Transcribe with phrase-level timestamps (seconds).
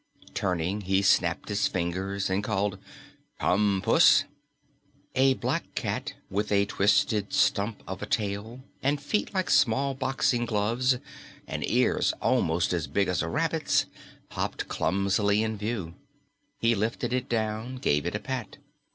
[0.33, 2.79] Turning, he snapped his fingers and called,
[3.39, 4.23] "Come, puss."
[5.13, 10.47] A black cat with a twisted stump of a tail and feet like small boxing
[10.47, 10.97] gloves
[11.45, 13.85] and ears almost as big as rabbits'
[14.31, 15.93] hopped clumsily in view.
[16.57, 18.57] He lifted it down, gave it a pat.